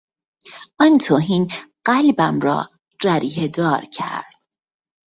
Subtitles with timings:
[0.79, 1.51] آن توهین
[1.85, 2.69] قلبم را
[3.01, 4.35] جریحهدار کرد.